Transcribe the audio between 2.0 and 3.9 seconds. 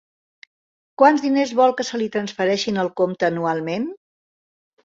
li transfereixin al compte anualment?